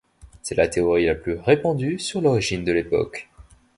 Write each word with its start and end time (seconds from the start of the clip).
C'est 0.41 0.55
la 0.55 0.67
théorie 0.67 1.05
la 1.05 1.13
plus 1.13 1.33
répandue 1.35 1.99
sur 1.99 2.21
l'origine 2.21 2.63
de 2.63 2.71
l'époque. 2.71 3.29